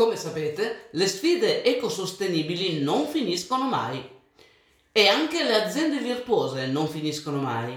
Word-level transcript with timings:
Come 0.00 0.16
sapete, 0.16 0.88
le 0.92 1.06
sfide 1.06 1.62
ecosostenibili 1.62 2.82
non 2.82 3.06
finiscono 3.06 3.68
mai 3.68 4.02
e 4.90 5.08
anche 5.08 5.44
le 5.44 5.62
aziende 5.62 5.98
virtuose 5.98 6.68
non 6.68 6.88
finiscono 6.88 7.36
mai. 7.36 7.70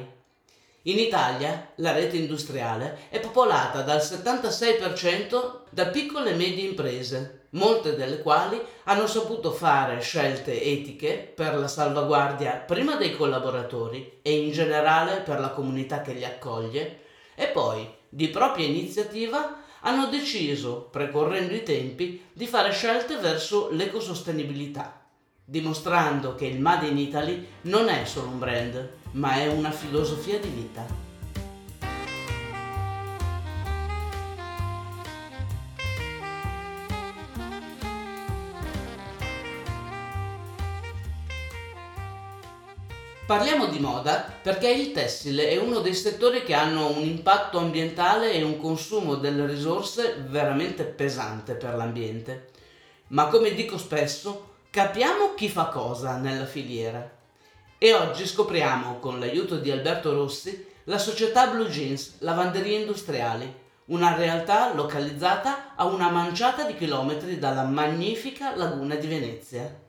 In 0.83 0.99
Italia 0.99 1.73
la 1.75 1.91
rete 1.91 2.15
industriale 2.15 3.09
è 3.09 3.20
popolata 3.20 3.81
dal 3.81 3.97
76% 3.97 5.63
da 5.70 5.88
piccole 5.88 6.29
e 6.29 6.36
medie 6.36 6.70
imprese, 6.70 7.47
molte 7.49 7.94
delle 7.97 8.22
quali 8.22 8.58
hanno 8.85 9.05
saputo 9.05 9.51
fare 9.51 9.99
scelte 9.99 10.63
etiche 10.63 11.29
per 11.35 11.58
la 11.58 11.67
salvaguardia 11.67 12.63
prima 12.65 12.96
dei 12.96 13.17
collaboratori 13.17 14.19
e 14.21 14.31
in 14.31 14.53
generale 14.53 15.19
per 15.19 15.42
la 15.42 15.49
comunità 15.49 16.02
che 16.02 16.13
li 16.13 16.23
accoglie 16.23 17.02
e 17.35 17.48
poi, 17.48 17.85
di 18.08 18.30
propria 18.30 18.66
iniziativa, 18.66 19.62
hanno 19.86 20.08
deciso, 20.08 20.88
precorrendo 20.91 21.54
i 21.54 21.63
tempi, 21.63 22.22
di 22.31 22.48
fare 22.48 22.72
scelte 22.72 23.18
verso 23.18 23.70
l'ecosostenibilità, 23.72 25.02
dimostrando 25.44 26.35
che 26.35 26.45
il 26.45 26.59
Made 26.59 26.88
in 26.88 26.98
Italy 26.98 27.48
non 27.63 27.90
è 27.90 28.05
solo 28.05 28.27
un 28.27 28.40
brand, 28.40 28.90
ma 29.12 29.35
è 29.35 29.48
una 29.48 29.71
filosofia 29.71 30.40
di 30.40 30.48
vita. 30.48 31.02
Parliamo 43.26 43.68
di 43.68 43.79
moda 43.79 44.32
perché 44.43 44.70
il 44.70 44.91
tessile 44.91 45.47
è 45.47 45.57
uno 45.57 45.79
dei 45.79 45.93
settori 45.93 46.43
che 46.43 46.53
hanno 46.53 46.89
un 46.89 47.01
impatto 47.01 47.59
ambientale 47.59 48.34
e 48.34 48.43
un 48.43 48.59
consumo 48.59 49.15
delle 49.15 49.47
risorse 49.47 50.17
veramente 50.27 50.84
pesante 50.84 51.53
per 51.53 51.75
l'ambiente. 51.75 52.49
Ma 53.07 53.27
come 53.27 53.53
dico 53.53 53.77
spesso, 53.77 54.55
capiamo 54.70 55.34
chi 55.34 55.48
fa 55.48 55.67
cosa 55.67 56.18
nella 56.18 56.45
filiera. 56.45 57.09
E 57.77 57.93
oggi 57.93 58.27
scopriamo, 58.27 58.99
con 58.99 59.18
l'aiuto 59.18 59.57
di 59.57 59.71
Alberto 59.71 60.13
Rossi, 60.13 60.68
la 60.85 60.98
società 60.98 61.48
Blue 61.48 61.70
Jeans 61.70 62.15
Lavanderie 62.20 62.79
Industriali, 62.79 63.62
una 63.85 64.14
realtà 64.14 64.73
localizzata 64.73 65.73
a 65.75 65.86
una 65.86 66.09
manciata 66.09 66.66
di 66.66 66.75
chilometri 66.75 67.40
dalla 67.40 67.64
magnifica 67.64 68.58
laguna 68.58 68.96
di 68.96 69.08
Venezia. 69.08 69.83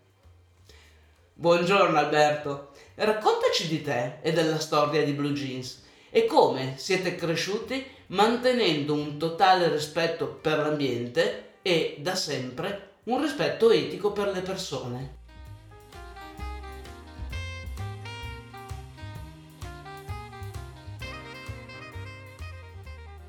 Buongiorno 1.37 1.99
Alberto, 1.99 2.71
raccontaci 2.95 3.67
di 3.67 3.83
te 3.83 4.19
e 4.23 4.33
della 4.33 4.61
storia 4.61 5.03
di 5.03 5.15
Blue 5.15 5.33
Jeans 5.33 5.83
e 6.09 6.27
come 6.27 6.75
siete 6.77 7.17
cresciuti 7.17 7.85
mantenendo 8.07 8.95
un 8.95 9.19
totale 9.19 9.69
rispetto 9.69 10.29
per 10.29 10.59
l'ambiente 10.59 11.57
e 11.63 11.97
da 11.99 12.15
sempre 12.15 12.99
un 13.07 13.21
rispetto 13.21 13.73
etico 13.73 14.13
per 14.13 14.29
le 14.29 14.43
persone. 14.43 15.17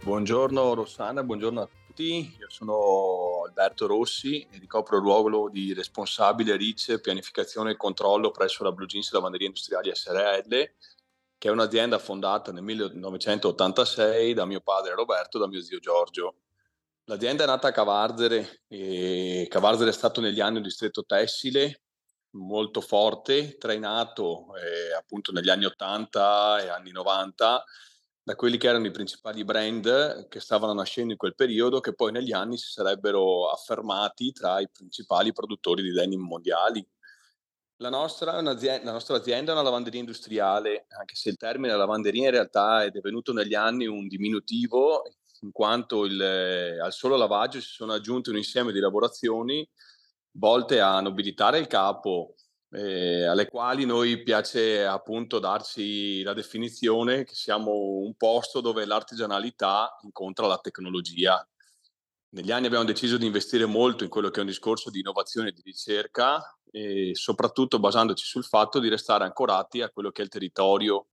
Buongiorno 0.03 0.75
Rossana, 0.75 1.23
buongiorno 1.23 1.61
a 1.61 1.67
tutti. 1.95 2.35
Io 2.37 2.49
sono 2.49 3.43
Alberto 3.45 3.87
Rossi 3.87 4.45
e 4.51 4.59
ricopro 4.59 4.97
il 4.97 5.03
ruolo 5.03 5.49
di 5.49 5.73
responsabile 5.73 6.57
RIC, 6.57 6.99
pianificazione 6.99 7.71
e 7.71 7.77
controllo 7.77 8.31
presso 8.31 8.63
la 8.63 8.73
Blue 8.73 8.85
Jeans 8.85 9.11
Lavanderia 9.11 9.47
Industriali 9.47 9.95
SRL, 9.95 10.49
che 11.37 11.47
è 11.47 11.51
un'azienda 11.51 11.97
fondata 11.97 12.51
nel 12.51 12.63
1986 12.63 14.33
da 14.33 14.45
mio 14.45 14.59
padre 14.59 14.93
Roberto 14.93 15.37
e 15.37 15.39
da 15.39 15.47
mio 15.47 15.61
zio 15.61 15.79
Giorgio. 15.79 16.35
L'azienda 17.05 17.43
è 17.43 17.47
nata 17.47 17.69
a 17.69 17.71
Cavarzere 17.71 18.63
e 18.67 19.47
Cavarzere 19.49 19.91
è 19.91 19.93
stato 19.93 20.19
negli 20.21 20.41
anni 20.41 20.57
un 20.57 20.63
distretto 20.63 21.05
tessile 21.05 21.81
molto 22.31 22.81
forte, 22.81 23.57
trainato 23.57 24.47
eh, 24.57 24.93
appunto 24.93 25.31
negli 25.31 25.49
anni 25.49 25.65
80 25.65 26.63
e 26.63 26.67
anni 26.67 26.91
90 26.91 27.63
da 28.25 28.35
quelli 28.35 28.57
che 28.57 28.67
erano 28.67 28.87
i 28.87 28.91
principali 28.91 29.45
brand 29.45 30.27
che 30.29 30.39
stavano 30.39 30.73
nascendo 30.73 31.11
in 31.11 31.17
quel 31.17 31.35
periodo, 31.35 31.79
che 31.79 31.93
poi 31.93 32.11
negli 32.11 32.33
anni 32.33 32.57
si 32.57 32.71
sarebbero 32.71 33.51
affermati 33.51 34.31
tra 34.31 34.59
i 34.59 34.67
principali 34.67 35.31
produttori 35.31 35.83
di 35.83 35.91
denim 35.91 36.21
mondiali. 36.21 36.83
La 37.77 37.89
nostra, 37.89 38.41
la 38.41 38.91
nostra 38.91 39.17
azienda 39.17 39.51
è 39.51 39.53
una 39.53 39.61
lavanderia 39.61 39.99
industriale, 39.99 40.87
anche 40.97 41.13
se 41.13 41.29
il 41.29 41.37
termine 41.37 41.75
lavanderia 41.75 42.25
in 42.25 42.31
realtà 42.31 42.83
è 42.83 42.89
divenuto 42.89 43.31
negli 43.31 43.53
anni 43.53 43.85
un 43.85 44.07
diminutivo, 44.07 45.03
in 45.41 45.51
quanto 45.51 46.03
il, 46.05 46.19
al 46.81 46.93
solo 46.93 47.17
lavaggio 47.17 47.61
si 47.61 47.73
sono 47.73 47.93
aggiunte 47.93 48.31
un 48.31 48.37
insieme 48.37 48.71
di 48.71 48.79
lavorazioni 48.79 49.69
volte 50.31 50.79
a 50.79 50.99
nobilitare 50.99 51.59
il 51.59 51.67
capo, 51.67 52.33
eh, 52.75 53.25
alle 53.25 53.47
quali 53.47 53.85
noi 53.85 54.21
piace 54.21 54.85
appunto 54.85 55.39
darci 55.39 56.21
la 56.23 56.33
definizione 56.33 57.23
che 57.23 57.33
siamo 57.33 57.71
un 57.71 58.13
posto 58.15 58.59
dove 58.59 58.85
l'artigianalità 58.85 59.95
incontra 60.03 60.45
la 60.45 60.57
tecnologia. 60.57 61.47
Negli 62.29 62.51
anni 62.51 62.65
abbiamo 62.65 62.83
deciso 62.83 63.17
di 63.17 63.25
investire 63.25 63.65
molto 63.65 64.03
in 64.03 64.09
quello 64.09 64.29
che 64.29 64.37
è 64.37 64.41
un 64.41 64.47
discorso 64.47 64.89
di 64.89 64.99
innovazione 64.99 65.49
e 65.49 65.51
di 65.53 65.61
ricerca 65.63 66.57
e 66.69 67.11
soprattutto 67.13 67.79
basandoci 67.79 68.25
sul 68.25 68.43
fatto 68.43 68.79
di 68.79 68.89
restare 68.89 69.23
ancorati 69.23 69.81
a 69.81 69.89
quello 69.89 70.11
che 70.11 70.21
è 70.21 70.25
il 70.25 70.31
territorio. 70.31 71.07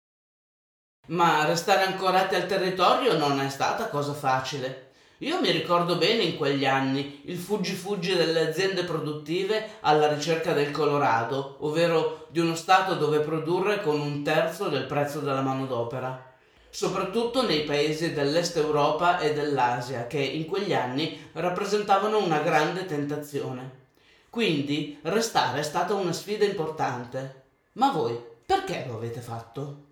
Ma 1.09 1.45
restare 1.45 1.83
ancorati 1.83 2.37
al 2.37 2.47
territorio 2.47 3.19
non 3.19 3.41
è 3.41 3.49
stata 3.49 3.89
cosa 3.89 4.13
facile. 4.13 4.88
Io 5.23 5.41
mi 5.41 5.51
ricordo 5.51 5.97
bene 5.97 6.23
in 6.23 6.37
quegli 6.37 6.65
anni 6.65 7.23
il 7.25 7.39
fuggi-fuggi 7.39 8.15
delle 8.15 8.51
aziende 8.51 8.85
produttive 8.85 9.71
alla 9.81 10.13
ricerca 10.13 10.53
del 10.53 10.71
Colorado, 10.71 11.57
ovvero 11.61 12.29
di 12.31 12.39
uno 12.39 12.55
stato 12.55 12.95
dove 12.95 13.19
produrre 13.19 13.83
con 13.83 13.99
un 13.99 14.23
terzo 14.23 14.69
del 14.69 14.85
prezzo 14.85 15.19
della 15.19 15.41
manodopera. 15.41 16.35
Soprattutto 16.71 17.45
nei 17.45 17.65
paesi 17.65 18.13
dell'Est 18.13 18.59
Europa 18.59 19.19
e 19.19 19.35
dell'Asia, 19.35 20.07
che 20.07 20.21
in 20.21 20.47
quegli 20.47 20.73
anni 20.73 21.31
rappresentavano 21.33 22.23
una 22.23 22.39
grande 22.39 22.87
tentazione. 22.87 23.87
Quindi 24.31 25.01
restare 25.03 25.59
è 25.61 25.65
stata 25.65 25.95
una 25.95 26.13
sfida 26.13 26.45
importante. 26.45 27.47
Ma 27.73 27.91
voi 27.91 28.17
perché 28.47 28.85
lo 28.87 28.95
avete 28.95 29.21
fatto? 29.21 29.87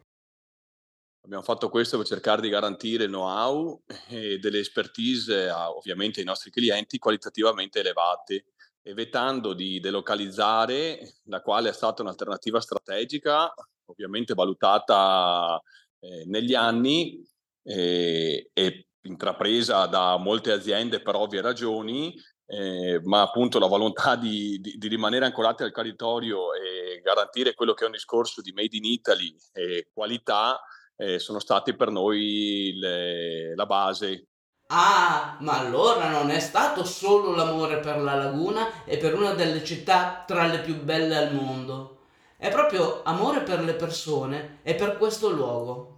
Abbiamo 1.27 1.43
fatto 1.43 1.71
questo 1.71 1.97
per 1.97 2.07
cercare 2.07 2.41
di 2.41 2.49
garantire 2.49 3.07
know-how 3.07 3.83
e 4.09 4.39
delle 4.39 4.61
expertise 4.61 5.49
a, 5.49 5.73
ovviamente 5.73 6.21
ai 6.21 6.27
nostri 6.27 6.53
clienti 6.53 6.99
qualitativamente 6.99 7.81
elevate, 7.81 8.45
evitando 8.83 9.53
di 9.53 9.81
delocalizzare, 9.81 11.15
la 11.25 11.43
quale 11.43 11.71
è 11.71 11.73
stata 11.73 12.03
un'alternativa 12.03 12.61
strategica, 12.61 13.53
ovviamente 13.87 14.35
valutata 14.35 15.61
eh, 15.99 16.25
negli 16.27 16.55
anni 16.55 17.21
eh, 17.65 18.51
e 18.53 18.87
intrapresa 19.01 19.87
da 19.87 20.17
molte 20.19 20.53
aziende 20.53 21.03
per 21.03 21.17
ovvie 21.17 21.41
ragioni, 21.41 22.15
eh, 22.47 23.01
ma 23.03 23.23
appunto 23.23 23.59
la 23.59 23.67
volontà 23.67 24.15
di, 24.15 24.61
di, 24.61 24.77
di, 24.77 24.87
rimanere 24.87 25.25
ancorati 25.25 25.65
al 25.65 25.73
territorio 25.73 26.55
e 26.55 27.01
garantire 27.03 27.55
quello 27.55 27.75
che 27.75 27.83
è 27.83 27.87
un 27.87 27.95
discorso 27.95 28.41
di 28.41 28.53
made 28.53 28.77
in 28.77 28.85
Italy 28.85 29.35
e 29.53 29.89
qualità 29.93 30.61
eh, 30.97 31.19
sono 31.19 31.39
stati 31.39 31.75
per 31.75 31.91
noi 31.91 32.73
le, 32.75 33.55
la 33.55 33.67
base. 33.67 34.29
Ah, 34.69 35.37
ma 35.41 35.61
allora 35.61 36.09
non 36.09 36.31
è 36.31 36.41
stato 36.41 36.85
solo 36.85 37.35
l'amore 37.35 37.79
per 37.79 38.01
la 38.01 38.15
laguna 38.15 38.85
e 38.85 38.97
per 38.97 39.15
una 39.15 39.33
delle 39.33 39.63
città 39.63 40.25
tra 40.27 40.47
le 40.47 40.61
più 40.61 40.83
belle 40.83 41.17
al 41.17 41.35
mondo. 41.35 41.99
È 42.37 42.51
proprio 42.51 43.03
amore 43.05 43.43
per 43.43 43.63
le 43.63 43.75
persone 43.75 44.59
e 44.63 44.75
per 44.75 44.97
questo 44.99 45.31
luogo. 45.31 45.95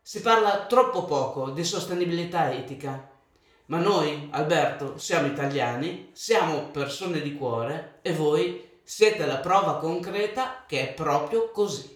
Si 0.00 0.20
parla 0.20 0.66
troppo 0.66 1.04
poco 1.04 1.50
di 1.50 1.64
sostenibilità 1.64 2.52
etica. 2.52 3.10
Ma 3.66 3.78
noi, 3.78 4.28
Alberto, 4.32 4.98
siamo 4.98 5.26
italiani, 5.26 6.10
siamo 6.12 6.70
persone 6.70 7.20
di 7.20 7.34
cuore 7.34 7.98
e 8.02 8.12
voi 8.12 8.80
siete 8.84 9.26
la 9.26 9.38
prova 9.38 9.78
concreta 9.78 10.64
che 10.66 10.90
è 10.90 10.94
proprio 10.94 11.50
così. 11.50 11.94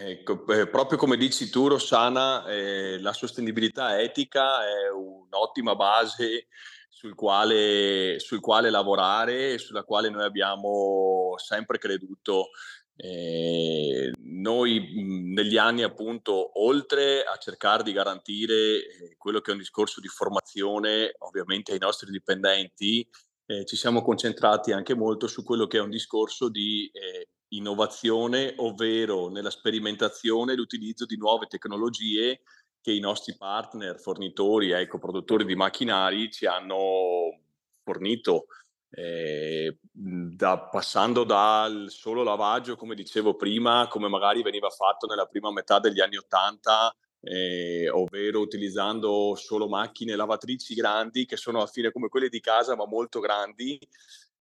Ecco, 0.00 0.46
eh, 0.46 0.68
proprio 0.68 0.96
come 0.96 1.16
dici 1.16 1.50
tu, 1.50 1.66
Rossana, 1.66 2.46
eh, 2.46 3.00
la 3.00 3.12
sostenibilità 3.12 4.00
etica 4.00 4.64
è 4.64 4.88
un'ottima 4.90 5.74
base 5.74 6.46
sul 6.88 7.16
quale, 7.16 8.20
sul 8.20 8.38
quale 8.38 8.70
lavorare 8.70 9.54
e 9.54 9.58
sulla 9.58 9.82
quale 9.82 10.08
noi 10.08 10.22
abbiamo 10.22 11.34
sempre 11.38 11.78
creduto. 11.78 12.50
Eh, 12.94 14.12
noi 14.22 15.32
negli 15.34 15.56
anni, 15.56 15.82
appunto, 15.82 16.62
oltre 16.62 17.24
a 17.24 17.36
cercare 17.36 17.82
di 17.82 17.90
garantire 17.90 18.54
eh, 18.54 19.16
quello 19.16 19.40
che 19.40 19.50
è 19.50 19.54
un 19.54 19.58
discorso 19.58 20.00
di 20.00 20.08
formazione, 20.08 21.12
ovviamente 21.18 21.72
ai 21.72 21.78
nostri 21.80 22.12
dipendenti, 22.12 23.04
eh, 23.46 23.64
ci 23.64 23.74
siamo 23.74 24.02
concentrati 24.02 24.70
anche 24.70 24.94
molto 24.94 25.26
su 25.26 25.42
quello 25.42 25.66
che 25.66 25.78
è 25.78 25.80
un 25.80 25.90
discorso 25.90 26.48
di 26.48 26.88
eh, 26.92 27.30
innovazione, 27.48 28.54
ovvero 28.58 29.28
nella 29.28 29.50
sperimentazione 29.50 30.52
e 30.52 30.56
l'utilizzo 30.56 31.06
di 31.06 31.16
nuove 31.16 31.46
tecnologie 31.46 32.42
che 32.80 32.92
i 32.92 33.00
nostri 33.00 33.36
partner, 33.36 33.98
fornitori, 34.00 34.70
ecco, 34.70 34.98
produttori 34.98 35.44
di 35.44 35.54
macchinari 35.56 36.30
ci 36.30 36.46
hanno 36.46 37.40
fornito. 37.82 38.46
eh, 38.90 39.76
da, 39.92 40.60
passando 40.60 41.24
dal 41.24 41.86
solo 41.90 42.22
lavaggio, 42.22 42.76
come 42.76 42.94
dicevo 42.94 43.34
prima, 43.36 43.86
come 43.88 44.08
magari 44.08 44.42
veniva 44.42 44.70
fatto 44.70 45.06
nella 45.06 45.26
prima 45.26 45.52
metà 45.52 45.78
degli 45.78 46.00
anni 46.00 46.16
Ottanta, 46.16 46.94
eh, 47.20 47.88
ovvero 47.90 48.40
utilizzando 48.40 49.34
solo 49.34 49.68
macchine 49.68 50.16
lavatrici 50.16 50.74
grandi, 50.74 51.26
che 51.26 51.36
sono 51.36 51.58
alla 51.58 51.66
fine 51.66 51.92
come 51.92 52.08
quelle 52.08 52.28
di 52.28 52.40
casa, 52.40 52.76
ma 52.76 52.86
molto 52.86 53.20
grandi, 53.20 53.78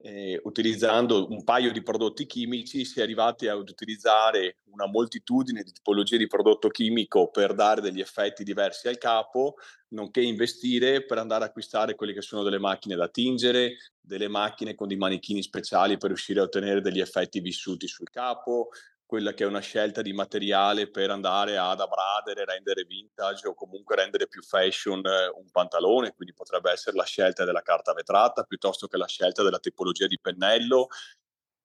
eh, 0.02 0.40
utilizzando 0.44 1.26
un 1.28 1.44
paio 1.44 1.72
di 1.72 1.82
prodotti 1.82 2.24
chimici, 2.26 2.84
si 2.84 3.00
è 3.00 3.02
arrivati 3.02 3.48
ad 3.48 3.68
utilizzare 3.68 4.58
una 4.70 4.86
moltitudine 4.86 5.62
di 5.62 5.72
tipologie 5.72 6.16
di 6.16 6.26
prodotto 6.26 6.68
chimico 6.68 7.30
per 7.30 7.54
dare 7.54 7.80
degli 7.80 8.00
effetti 8.00 8.42
diversi 8.42 8.88
al 8.88 8.98
capo, 8.98 9.56
nonché 9.88 10.22
investire 10.22 11.04
per 11.04 11.18
andare 11.18 11.44
a 11.44 11.46
acquistare 11.48 11.94
quelle 11.94 12.14
che 12.14 12.22
sono 12.22 12.42
delle 12.42 12.58
macchine 12.58 12.96
da 12.96 13.08
tingere, 13.08 13.76
delle 14.00 14.28
macchine 14.28 14.74
con 14.74 14.88
dei 14.88 14.96
manichini 14.96 15.42
speciali 15.42 15.98
per 15.98 16.08
riuscire 16.08 16.40
a 16.40 16.44
ottenere 16.44 16.80
degli 16.80 17.00
effetti 17.00 17.40
vissuti 17.40 17.86
sul 17.86 18.08
capo, 18.08 18.68
quella 19.10 19.34
che 19.34 19.42
è 19.42 19.46
una 19.48 19.58
scelta 19.58 20.02
di 20.02 20.12
materiale 20.12 20.88
per 20.88 21.10
andare 21.10 21.58
ad 21.58 21.80
abradere, 21.80 22.44
rendere 22.44 22.84
vintage 22.84 23.48
o 23.48 23.54
comunque 23.54 23.96
rendere 23.96 24.28
più 24.28 24.40
fashion 24.40 25.04
eh, 25.04 25.26
un 25.34 25.50
pantalone, 25.50 26.14
quindi 26.14 26.32
potrebbe 26.32 26.70
essere 26.70 26.94
la 26.94 27.02
scelta 27.02 27.44
della 27.44 27.60
carta 27.60 27.92
vetrata 27.92 28.44
piuttosto 28.44 28.86
che 28.86 28.96
la 28.96 29.08
scelta 29.08 29.42
della 29.42 29.58
tipologia 29.58 30.06
di 30.06 30.16
pennello, 30.20 30.86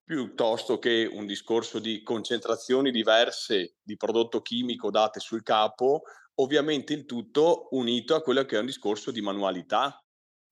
piuttosto 0.03 0.79
che 0.79 1.07
un 1.11 1.27
discorso 1.27 1.77
di 1.77 2.01
concentrazioni 2.01 2.89
diverse 2.89 3.75
di 3.79 3.95
prodotto 3.95 4.41
chimico 4.41 4.89
date 4.89 5.19
sul 5.19 5.43
capo, 5.43 6.01
ovviamente 6.41 6.93
il 6.93 7.05
tutto 7.05 7.67
unito 7.73 8.15
a 8.15 8.23
quello 8.23 8.43
che 8.45 8.55
è 8.55 8.59
un 8.59 8.65
discorso 8.65 9.11
di 9.11 9.21
manualità. 9.21 10.03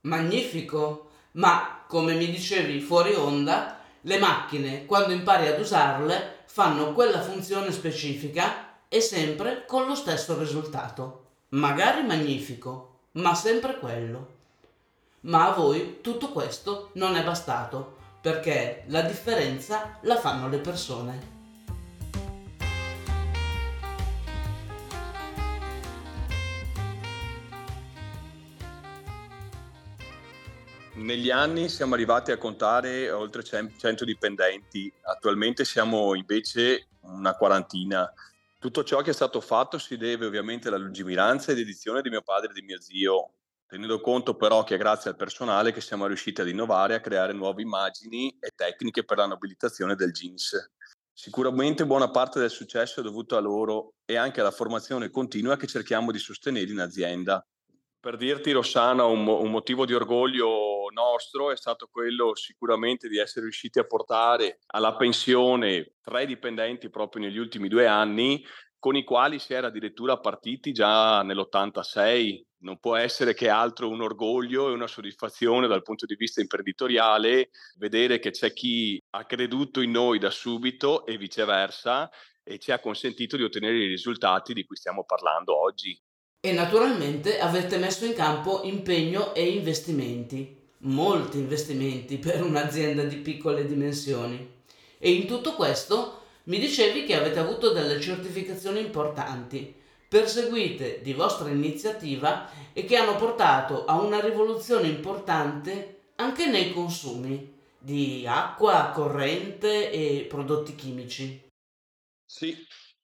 Magnifico, 0.01 1.09
ma 1.31 1.85
come 1.87 2.13
mi 2.13 2.29
dicevi 2.29 2.79
fuori 2.81 3.15
onda, 3.15 3.82
le 4.05 4.17
macchine 4.17 4.85
quando 4.85 5.13
impari 5.13 5.47
ad 5.47 5.59
usarle 5.59 6.41
fanno 6.45 6.93
quella 6.93 7.21
funzione 7.21 7.71
specifica 7.71 8.77
e 8.87 9.01
sempre 9.01 9.65
con 9.65 9.87
lo 9.87 9.95
stesso 9.95 10.37
risultato. 10.37 11.21
Magari 11.49 12.03
magnifico, 12.03 12.99
ma 13.13 13.33
sempre 13.33 13.79
quello. 13.79 14.31
Ma 15.21 15.47
a 15.47 15.53
voi 15.53 15.99
tutto 16.01 16.29
questo 16.31 16.89
non 16.93 17.15
è 17.15 17.23
bastato, 17.23 17.97
perché 18.21 18.83
la 18.87 19.01
differenza 19.01 19.97
la 20.01 20.17
fanno 20.19 20.47
le 20.47 20.57
persone. 20.57 21.31
Negli 31.03 31.31
anni 31.31 31.67
siamo 31.67 31.95
arrivati 31.95 32.31
a 32.31 32.37
contare 32.37 33.11
oltre 33.11 33.43
100 33.43 34.05
dipendenti, 34.05 34.89
attualmente 35.01 35.65
siamo 35.65 36.15
invece 36.15 36.87
una 37.01 37.35
quarantina. 37.35 38.09
Tutto 38.57 38.85
ciò 38.85 39.01
che 39.01 39.09
è 39.09 39.13
stato 39.13 39.41
fatto 39.41 39.77
si 39.77 39.97
deve 39.97 40.27
ovviamente 40.27 40.69
alla 40.69 40.77
lungimiranza 40.77 41.51
e 41.51 41.55
dedizione 41.55 42.01
di 42.01 42.09
mio 42.09 42.21
padre 42.21 42.51
e 42.51 42.53
di 42.53 42.61
mio 42.61 42.79
zio, 42.79 43.31
tenendo 43.67 43.99
conto 43.99 44.37
però 44.37 44.63
che 44.63 44.75
è 44.75 44.77
grazie 44.77 45.09
al 45.09 45.17
personale 45.17 45.73
che 45.73 45.81
siamo 45.81 46.07
riusciti 46.07 46.39
ad 46.39 46.47
innovare 46.47 46.95
a 46.95 47.01
creare 47.01 47.33
nuove 47.33 47.63
immagini 47.63 48.33
e 48.39 48.51
tecniche 48.55 49.03
per 49.03 49.17
la 49.17 49.25
nobilitazione 49.25 49.95
del 49.95 50.13
jeans. 50.13 50.71
Sicuramente 51.11 51.85
buona 51.85 52.11
parte 52.11 52.39
del 52.39 52.49
successo 52.49 53.01
è 53.01 53.03
dovuto 53.03 53.35
a 53.35 53.41
loro 53.41 53.95
e 54.05 54.15
anche 54.15 54.39
alla 54.39 54.51
formazione 54.51 55.09
continua 55.09 55.57
che 55.57 55.67
cerchiamo 55.67 56.13
di 56.13 56.19
sostenere 56.19 56.71
in 56.71 56.79
azienda. 56.79 57.45
Per 58.03 58.17
dirti, 58.17 58.51
Rossana, 58.51 59.05
un, 59.05 59.25
un, 59.25 59.49
motivo 59.49 59.85
di 59.85 59.93
orgoglio 59.93 60.72
nostro 60.93 61.51
è 61.51 61.57
stato 61.57 61.89
quello 61.91 62.35
sicuramente 62.35 63.09
di 63.09 63.17
essere 63.17 63.41
riusciti 63.41 63.79
a 63.79 63.85
portare 63.85 64.59
alla 64.67 64.95
pensione 64.95 65.95
tre 66.01 66.25
dipendenti 66.25 66.89
proprio 66.89 67.23
negli 67.23 67.37
ultimi 67.37 67.67
due 67.67 67.85
anni, 67.87 68.45
con 68.79 68.95
i 68.95 69.03
quali 69.03 69.39
si 69.39 69.53
era 69.53 69.67
addirittura 69.67 70.19
partiti 70.19 70.71
già 70.71 71.21
nell'86. 71.23 72.41
Non 72.63 72.79
può 72.79 72.95
essere 72.95 73.33
che 73.33 73.49
altro 73.49 73.89
un 73.89 74.01
orgoglio 74.01 74.69
e 74.69 74.73
una 74.73 74.87
soddisfazione 74.87 75.67
dal 75.67 75.83
punto 75.83 76.05
di 76.05 76.15
vista 76.15 76.41
imprenditoriale 76.41 77.49
vedere 77.77 78.19
che 78.19 78.31
c'è 78.31 78.53
chi 78.53 79.01
ha 79.11 79.25
creduto 79.25 79.81
in 79.81 79.91
noi 79.91 80.19
da 80.19 80.29
subito 80.29 81.05
e 81.05 81.17
viceversa 81.17 82.09
e 82.43 82.59
ci 82.59 82.71
ha 82.71 82.79
consentito 82.79 83.37
di 83.37 83.43
ottenere 83.43 83.77
i 83.77 83.87
risultati 83.87 84.53
di 84.53 84.65
cui 84.65 84.75
stiamo 84.75 85.05
parlando 85.05 85.57
oggi. 85.57 85.97
E 86.45 86.51
naturalmente 86.51 87.39
avete 87.39 87.77
messo 87.77 88.03
in 88.03 88.13
campo 88.13 88.63
impegno 88.63 89.33
e 89.33 89.47
investimenti, 89.47 90.62
molti 90.83 91.37
investimenti 91.37 92.17
per 92.17 92.43
un'azienda 92.43 93.03
di 93.03 93.17
piccole 93.17 93.65
dimensioni. 93.65 94.61
E 94.97 95.11
in 95.11 95.27
tutto 95.27 95.53
questo 95.53 96.21
mi 96.45 96.59
dicevi 96.59 97.05
che 97.05 97.15
avete 97.15 97.39
avuto 97.39 97.71
delle 97.71 97.99
certificazioni 97.99 98.79
importanti, 98.79 99.73
perseguite 100.07 101.01
di 101.01 101.13
vostra 101.13 101.49
iniziativa 101.49 102.49
e 102.73 102.85
che 102.85 102.95
hanno 102.97 103.15
portato 103.15 103.85
a 103.85 103.99
una 103.99 104.19
rivoluzione 104.19 104.87
importante 104.87 106.11
anche 106.15 106.45
nei 106.47 106.71
consumi 106.71 107.51
di 107.77 108.25
acqua, 108.27 108.91
corrente 108.93 109.91
e 109.91 110.25
prodotti 110.29 110.75
chimici. 110.75 111.47
Sì, 112.25 112.55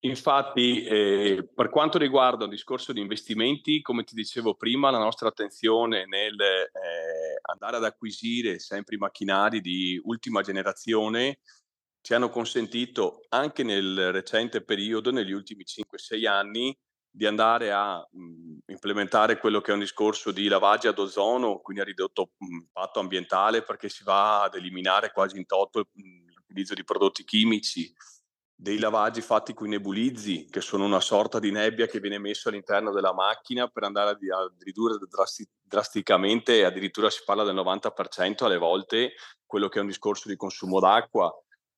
Infatti, 0.03 0.83
eh, 0.83 1.49
per 1.53 1.69
quanto 1.69 1.97
riguarda 1.97 2.45
un 2.45 2.49
discorso 2.49 2.93
di 2.93 3.01
investimenti, 3.01 3.81
come 3.81 4.05
ti 4.05 4.15
dicevo 4.15 4.55
prima, 4.55 4.89
la 4.91 4.97
nostra 4.97 5.27
attenzione 5.27 6.05
nel 6.05 6.39
eh, 6.39 7.39
andare 7.41 7.75
ad 7.75 7.83
acquisire 7.83 8.59
sempre 8.59 8.95
i 8.95 8.97
macchinari 8.97 9.59
di 9.59 9.99
ultima 10.05 10.41
generazione 10.41 11.39
ci 12.01 12.13
hanno 12.13 12.29
consentito 12.29 13.25
anche 13.27 13.63
nel 13.63 14.13
recente 14.13 14.63
periodo, 14.63 15.11
negli 15.11 15.33
ultimi 15.33 15.65
5-6 15.65 16.25
anni, 16.25 16.73
di 17.11 17.25
andare 17.25 17.71
a 17.71 17.97
mh, 18.09 18.59
implementare 18.67 19.37
quello 19.37 19.59
che 19.59 19.71
è 19.71 19.73
un 19.73 19.81
discorso 19.81 20.31
di 20.31 20.47
lavaggio 20.47 20.87
ad 20.89 20.99
ozono, 20.99 21.59
quindi 21.59 21.81
a 21.81 21.85
ridotto 21.85 22.31
impatto 22.37 23.01
ambientale, 23.01 23.63
perché 23.63 23.89
si 23.89 24.05
va 24.05 24.43
ad 24.43 24.55
eliminare 24.55 25.11
quasi 25.11 25.37
in 25.37 25.45
toto 25.45 25.89
l'utilizzo 25.93 26.73
di 26.73 26.85
prodotti 26.85 27.25
chimici 27.25 27.93
dei 28.61 28.77
lavaggi 28.77 29.21
fatti 29.21 29.53
con 29.53 29.67
i 29.67 29.69
nebulizzi, 29.69 30.45
che 30.49 30.59
sono 30.59 30.83
una 30.83 30.99
sorta 30.99 31.39
di 31.39 31.49
nebbia 31.49 31.87
che 31.87 32.01
viene 32.01 32.17
messo 32.17 32.49
all'interno 32.49 32.91
della 32.91 33.13
macchina 33.13 33.69
per 33.69 33.83
andare 33.83 34.09
a, 34.09 34.51
ridurre 34.59 34.97
drasti- 35.07 35.47
drasticamente, 35.61 36.65
addirittura 36.65 37.09
si 37.09 37.21
parla 37.23 37.45
del 37.45 37.55
90% 37.55 38.43
alle 38.43 38.57
volte, 38.57 39.13
quello 39.45 39.69
che 39.69 39.79
è 39.79 39.81
un 39.81 39.87
discorso 39.87 40.27
di 40.27 40.35
consumo 40.35 40.81
d'acqua. 40.81 41.33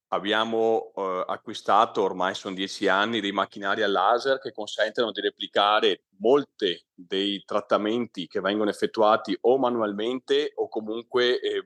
Abbiamo 0.07 0.91
eh, 0.95 1.23
acquistato, 1.27 2.01
ormai 2.01 2.33
sono 2.33 2.55
dieci 2.55 2.87
anni, 2.87 3.21
dei 3.21 3.31
macchinari 3.31 3.83
a 3.83 3.87
laser 3.87 4.39
che 4.39 4.51
consentono 4.51 5.11
di 5.11 5.21
replicare 5.21 6.05
molti 6.17 6.83
dei 6.91 7.43
trattamenti 7.45 8.25
che 8.25 8.41
vengono 8.41 8.71
effettuati 8.71 9.37
o 9.41 9.59
manualmente 9.59 10.51
o 10.55 10.67
comunque 10.67 11.39
eh, 11.39 11.63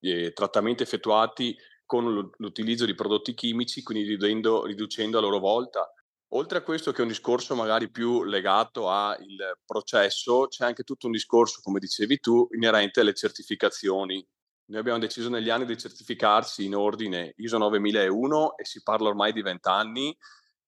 eh, 0.00 0.32
trattamenti 0.32 0.82
effettuati 0.82 1.54
con 1.86 2.30
l'utilizzo 2.36 2.84
di 2.84 2.94
prodotti 2.94 3.32
chimici, 3.32 3.82
quindi 3.82 4.08
ridendo, 4.08 4.66
riducendo 4.66 5.18
a 5.18 5.20
loro 5.20 5.38
volta. 5.38 5.90
Oltre 6.30 6.58
a 6.58 6.62
questo, 6.62 6.90
che 6.90 6.98
è 6.98 7.02
un 7.02 7.08
discorso 7.08 7.54
magari 7.54 7.88
più 7.88 8.24
legato 8.24 8.90
al 8.90 9.24
processo, 9.64 10.48
c'è 10.48 10.64
anche 10.64 10.82
tutto 10.82 11.06
un 11.06 11.12
discorso, 11.12 11.60
come 11.62 11.78
dicevi 11.78 12.18
tu, 12.18 12.48
inerente 12.50 13.00
alle 13.00 13.14
certificazioni. 13.14 14.26
Noi 14.68 14.80
abbiamo 14.80 14.98
deciso 14.98 15.28
negli 15.28 15.48
anni 15.48 15.64
di 15.64 15.78
certificarsi 15.78 16.64
in 16.64 16.74
ordine 16.74 17.32
ISO 17.36 17.58
9001 17.58 18.56
e 18.56 18.64
si 18.64 18.82
parla 18.82 19.08
ormai 19.08 19.32
di 19.32 19.40
20 19.40 19.68
anni, 19.68 20.16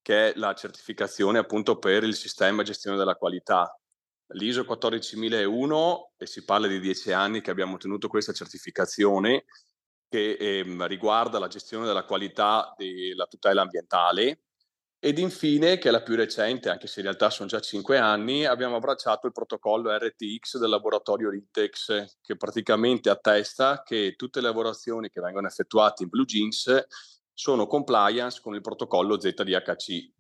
che 0.01 0.31
è 0.31 0.33
la 0.37 0.55
certificazione 0.55 1.39
appunto 1.39 1.79
per 1.79 2.05
il 2.05 2.15
sistema 2.15 2.63
gestione 2.63 2.97
della 2.97 3.17
qualità. 3.17 3.77
L'ISO 4.35 4.65
14001 4.65 6.13
e 6.17 6.27
si 6.27 6.45
parla 6.45 6.69
di 6.69 6.79
10 6.79 7.13
anni 7.13 7.41
che 7.41 7.51
abbiamo 7.51 7.75
ottenuto 7.75 8.07
questa 8.07 8.33
certificazione 8.33 9.47
che 10.09 10.33
ehm, 10.33 10.87
riguarda 10.87 11.39
la 11.39 11.49
gestione 11.49 11.87
della 11.87 12.05
qualità 12.05 12.75
della 12.77 13.27
tutela 13.27 13.63
ambientale 13.63 14.43
ed 15.01 15.19
infine, 15.19 15.79
che 15.79 15.89
è 15.89 15.93
la 15.93 16.03
più 16.03 16.17
recente, 16.17 16.71
anche 16.71 16.89
se 16.89 16.99
in 16.99 17.07
realtà 17.07 17.31
sono 17.31 17.49
già 17.49 17.61
cinque 17.61 17.99
anni, 17.99 18.45
abbiamo 18.45 18.77
abbracciato 18.77 19.29
il 19.29 19.33
protocollo 19.33 19.97
RTX 19.97 20.59
del 20.59 20.71
laboratorio 20.71 21.31
Ritex, 21.31 22.19
che 22.21 22.37
praticamente 22.37 23.09
attesta 23.09 23.85
che 23.85 24.15
tutte 24.17 24.41
le 24.41 24.49
lavorazioni 24.49 25.09
che 25.09 25.21
vengono 25.21 25.47
effettuate 25.47 26.03
in 26.03 26.09
Blue 26.09 26.25
Jeans 26.25 26.85
sono 27.33 27.69
compliance 27.69 28.41
con 28.43 28.57
il 28.57 28.61
protocollo 28.61 29.21
ZDHC. 29.21 30.11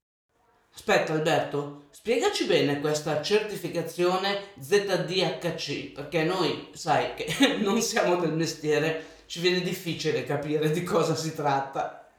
Aspetta 0.72 1.12
Alberto, 1.12 1.88
spiegaci 1.90 2.44
bene 2.44 2.78
questa 2.78 3.20
certificazione 3.20 4.50
ZDHC, 4.60 5.90
perché 5.90 6.22
noi, 6.22 6.68
sai, 6.74 7.14
che 7.14 7.56
non 7.58 7.82
siamo 7.82 8.14
del 8.14 8.32
mestiere, 8.32 9.16
ci 9.28 9.40
viene 9.40 9.60
difficile 9.60 10.24
capire 10.24 10.70
di 10.70 10.82
cosa 10.82 11.14
si 11.14 11.34
tratta. 11.34 12.10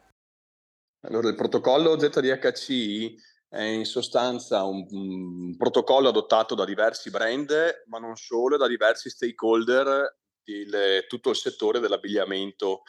Allora, 1.07 1.27
il 1.27 1.35
protocollo 1.35 1.97
ZDHC 1.97 3.15
è 3.49 3.63
in 3.63 3.85
sostanza 3.85 4.63
un, 4.63 4.85
un 4.91 5.57
protocollo 5.57 6.09
adottato 6.09 6.53
da 6.53 6.65
diversi 6.65 7.09
brand, 7.09 7.83
ma 7.87 7.97
non 7.97 8.15
solo, 8.15 8.57
da 8.57 8.67
diversi 8.67 9.09
stakeholder 9.09 10.17
il, 10.43 11.05
tutto 11.07 11.31
il 11.31 11.35
settore 11.35 11.79
dell'abbigliamento. 11.79 12.83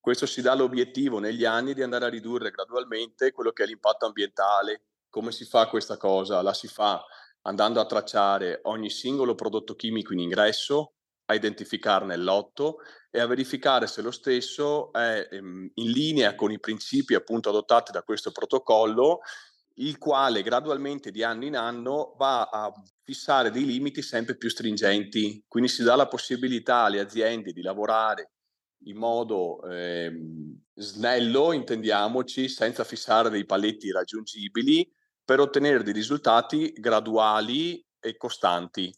Questo 0.00 0.24
si 0.24 0.40
dà 0.40 0.54
l'obiettivo 0.54 1.18
negli 1.18 1.44
anni 1.44 1.74
di 1.74 1.82
andare 1.82 2.06
a 2.06 2.08
ridurre 2.08 2.50
gradualmente 2.50 3.30
quello 3.30 3.52
che 3.52 3.64
è 3.64 3.66
l'impatto 3.66 4.06
ambientale. 4.06 4.84
Come 5.10 5.32
si 5.32 5.44
fa 5.44 5.68
questa 5.68 5.98
cosa? 5.98 6.40
La 6.40 6.54
si 6.54 6.68
fa 6.68 7.04
andando 7.42 7.80
a 7.80 7.86
tracciare 7.86 8.60
ogni 8.62 8.88
singolo 8.88 9.34
prodotto 9.34 9.74
chimico 9.74 10.14
in 10.14 10.20
ingresso, 10.20 10.94
a 11.26 11.34
identificarne 11.34 12.16
lotto 12.16 12.78
e 13.10 13.20
a 13.20 13.26
verificare 13.26 13.86
se 13.86 14.02
lo 14.02 14.10
stesso 14.10 14.92
è 14.92 15.28
ehm, 15.30 15.70
in 15.74 15.90
linea 15.90 16.34
con 16.34 16.50
i 16.50 16.60
principi 16.60 17.14
appunto 17.14 17.48
adottati 17.48 17.92
da 17.92 18.02
questo 18.02 18.30
protocollo, 18.32 19.20
il 19.78 19.98
quale 19.98 20.42
gradualmente 20.42 21.10
di 21.10 21.22
anno 21.22 21.44
in 21.44 21.56
anno 21.56 22.14
va 22.16 22.44
a 22.44 22.72
fissare 23.02 23.50
dei 23.50 23.64
limiti 23.64 24.02
sempre 24.02 24.36
più 24.36 24.48
stringenti. 24.48 25.44
Quindi 25.46 25.68
si 25.68 25.82
dà 25.82 25.96
la 25.96 26.08
possibilità 26.08 26.84
alle 26.84 27.00
aziende 27.00 27.52
di 27.52 27.62
lavorare 27.62 28.30
in 28.84 28.96
modo 28.96 29.62
ehm, 29.62 30.60
snello, 30.74 31.52
intendiamoci, 31.52 32.48
senza 32.48 32.84
fissare 32.84 33.30
dei 33.30 33.44
paletti 33.44 33.90
raggiungibili, 33.90 34.88
per 35.24 35.40
ottenere 35.40 35.82
dei 35.82 35.92
risultati 35.92 36.72
graduali 36.72 37.84
e 37.98 38.16
costanti. 38.16 38.94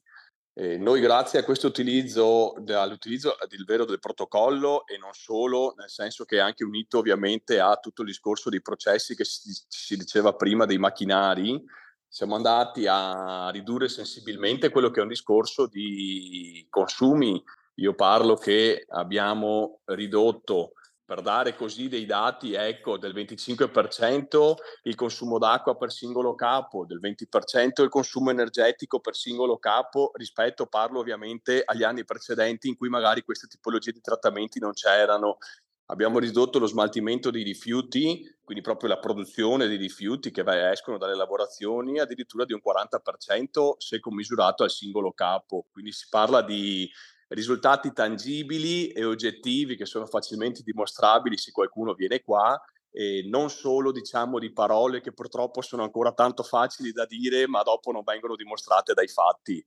Eh, 0.61 0.77
noi 0.77 1.01
grazie 1.01 1.39
a 1.39 1.45
questo 1.45 1.69
utilizzo, 1.69 2.55
all'utilizzo 2.67 3.37
del 3.47 3.65
vero 3.65 3.85
del 3.85 4.01
protocollo 4.01 4.89
e 4.89 4.99
non 4.99 5.13
solo, 5.13 5.73
nel 5.79 5.89
senso 5.89 6.25
che 6.25 6.39
è 6.39 6.41
anche 6.41 6.65
unito 6.65 6.99
ovviamente 6.99 7.61
a 7.61 7.77
tutto 7.77 8.03
il 8.03 8.09
discorso 8.09 8.51
dei 8.51 8.61
processi 8.61 9.15
che 9.15 9.23
si, 9.23 9.53
si 9.69 9.97
diceva 9.97 10.35
prima 10.35 10.67
dei 10.67 10.79
macchinari, 10.79 11.65
siamo 12.09 12.35
andati 12.35 12.89
a 12.89 13.51
ridurre 13.51 13.89
sensibilmente 13.89 14.71
quello 14.71 14.91
che 14.91 14.99
è 14.99 15.05
un 15.05 15.11
discorso 15.11 15.69
di 15.69 16.67
consumi. 16.69 17.41
Io 17.75 17.95
parlo 17.95 18.35
che 18.35 18.85
abbiamo 18.89 19.83
ridotto 19.85 20.73
per 21.09 21.23
dare 21.23 21.57
così 21.57 21.89
dei 21.89 22.05
dati, 22.05 22.53
ecco, 22.53 22.99
del 22.99 23.15
25% 23.15 24.57
il 24.83 24.95
consumo 24.95 25.39
d'acqua 25.39 25.75
per 25.75 25.91
singolo 25.91 26.35
capo, 26.35 26.85
del 26.85 27.01
20% 27.01 27.83
il 27.83 27.89
consumo 27.89 28.29
energetico 28.29 29.01
per 29.01 29.17
singolo 29.17 29.57
capo, 29.57 30.11
rispetto, 30.17 30.67
parlo 30.67 30.99
ovviamente 30.99 31.63
agli 31.65 31.83
anni 31.83 32.05
precedenti 32.05 32.69
in 32.69 32.77
cui 32.77 32.91
magari 32.91 33.23
queste 33.23 33.47
tipologie 33.47 33.93
di 33.93 34.03
trattamenti 34.03 34.59
non 34.59 34.75
c'erano. 34.75 35.39
Abbiamo 35.87 36.19
ridotto 36.19 36.59
lo 36.59 36.67
smaltimento 36.67 37.31
dei 37.31 37.43
rifiuti, 37.43 38.37
quindi 38.45 38.63
proprio 38.63 38.91
la 38.91 38.99
produzione 38.99 39.67
dei 39.67 39.79
rifiuti 39.79 40.31
che 40.31 40.45
escono 40.71 40.99
dalle 40.99 41.17
lavorazioni, 41.17 42.01
addirittura 42.01 42.45
di 42.45 42.53
un 42.53 42.61
40% 42.63 43.77
se 43.79 43.99
commisurato 43.99 44.63
al 44.63 44.71
singolo 44.71 45.13
capo. 45.13 45.69
Quindi 45.73 45.91
si 45.93 46.07
parla 46.11 46.43
di 46.43 46.87
risultati 47.29 47.93
tangibili 47.93 48.89
e 48.89 49.05
oggettivi 49.05 49.77
che 49.77 49.87
sono 49.87 50.07
facilmente 50.07 50.63
dimostrabili 50.63 51.37
se 51.37 51.53
qualcuno 51.53 51.95
viene 51.95 52.23
qua 52.23 52.61
e 52.91 53.27
non 53.29 53.51
solo 53.51 53.93
diciamo 53.93 54.39
di 54.39 54.53
parole 54.53 55.01
che 55.01 55.13
purtroppo 55.13 55.61
sono 55.61 55.83
ancora 55.83 56.13
tanto 56.13 56.43
facili 56.43 56.93
da 56.93 57.05
dire 57.05 57.47
ma 57.47 57.63
dopo 57.63 57.93
non 57.93 58.03
vengono 58.03 58.35
dimostrate 58.35 58.95
dai 58.95 59.09
fatti. 59.09 59.65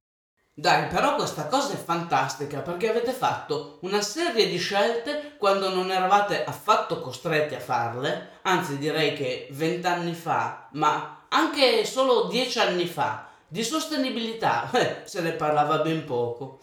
Dai, 0.53 0.87
però 0.89 1.15
questa 1.15 1.47
cosa 1.47 1.73
è 1.73 1.77
fantastica 1.77 2.59
perché 2.59 2.89
avete 2.89 3.13
fatto 3.13 3.79
una 3.81 4.01
serie 4.01 4.49
di 4.49 4.57
scelte 4.57 5.35
quando 5.37 5.69
non 5.69 5.89
eravate 5.91 6.43
affatto 6.43 6.99
costretti 6.99 7.55
a 7.55 7.59
farle, 7.59 8.39
anzi 8.41 8.77
direi 8.77 9.13
che 9.15 9.47
vent'anni 9.51 10.13
fa, 10.13 10.67
ma 10.73 11.25
anche 11.29 11.85
solo 11.85 12.27
dieci 12.27 12.59
anni 12.59 12.85
fa, 12.85 13.29
di 13.47 13.63
sostenibilità 13.63 14.69
eh, 14.71 15.01
se 15.07 15.21
ne 15.21 15.31
parlava 15.31 15.79
ben 15.79 16.03
poco. 16.03 16.59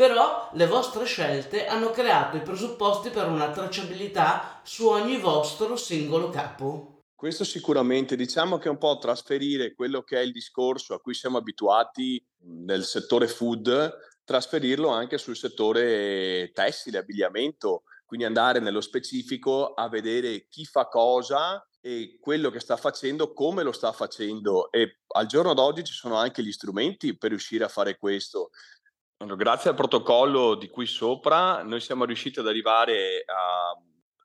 Però 0.00 0.48
le 0.54 0.66
vostre 0.66 1.04
scelte 1.04 1.66
hanno 1.66 1.90
creato 1.90 2.38
i 2.38 2.40
presupposti 2.40 3.10
per 3.10 3.28
una 3.28 3.50
tracciabilità 3.50 4.62
su 4.64 4.88
ogni 4.88 5.18
vostro 5.18 5.76
singolo 5.76 6.30
capo. 6.30 7.02
Questo 7.14 7.44
sicuramente, 7.44 8.16
diciamo 8.16 8.56
che 8.56 8.68
è 8.68 8.70
un 8.70 8.78
po' 8.78 8.96
trasferire 8.96 9.74
quello 9.74 10.00
che 10.00 10.16
è 10.16 10.22
il 10.22 10.32
discorso 10.32 10.94
a 10.94 11.00
cui 11.00 11.12
siamo 11.12 11.36
abituati 11.36 12.18
nel 12.44 12.84
settore 12.84 13.28
food, 13.28 13.94
trasferirlo 14.24 14.88
anche 14.88 15.18
sul 15.18 15.36
settore 15.36 16.50
tessile, 16.54 16.96
abbigliamento, 16.96 17.82
quindi 18.06 18.24
andare 18.24 18.58
nello 18.58 18.80
specifico 18.80 19.74
a 19.74 19.90
vedere 19.90 20.46
chi 20.48 20.64
fa 20.64 20.88
cosa 20.88 21.62
e 21.78 22.18
quello 22.20 22.48
che 22.48 22.60
sta 22.60 22.76
facendo, 22.76 23.34
come 23.34 23.62
lo 23.62 23.72
sta 23.72 23.92
facendo 23.92 24.70
e 24.70 25.00
al 25.08 25.26
giorno 25.26 25.54
d'oggi 25.54 25.84
ci 25.84 25.92
sono 25.92 26.16
anche 26.16 26.42
gli 26.42 26.52
strumenti 26.52 27.16
per 27.16 27.30
riuscire 27.30 27.64
a 27.64 27.68
fare 27.68 27.98
questo. 27.98 28.50
Grazie 29.22 29.68
al 29.68 29.76
protocollo 29.76 30.54
di 30.54 30.70
qui 30.70 30.86
sopra, 30.86 31.62
noi 31.62 31.80
siamo 31.80 32.06
riusciti 32.06 32.38
ad 32.40 32.48
arrivare 32.48 33.22
a, 33.26 33.78